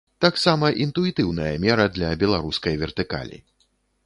[0.25, 3.37] Таксама інтуітыўная мера для беларускай вертыкалі.